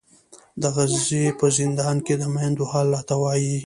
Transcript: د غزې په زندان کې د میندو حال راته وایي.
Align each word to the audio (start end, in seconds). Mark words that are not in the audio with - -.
د 0.61 0.63
غزې 0.75 1.25
په 1.39 1.45
زندان 1.57 1.97
کې 2.05 2.13
د 2.21 2.23
میندو 2.35 2.63
حال 2.71 2.87
راته 2.95 3.15
وایي. 3.21 3.55